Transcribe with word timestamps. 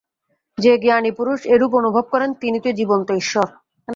যে 0.57 0.71
জ্ঞানী 0.83 1.11
পুরুষ 1.11 1.39
এইরূপ 1.45 1.71
অনুভব 1.75 2.05
করেন, 2.13 2.29
তিনি 2.41 2.57
তো 2.59 2.69
জীবন্ত 2.79 3.07
ঈশ্বর। 3.21 3.47